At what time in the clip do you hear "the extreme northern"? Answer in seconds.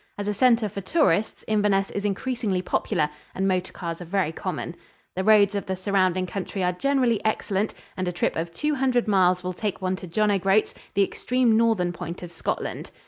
10.95-11.93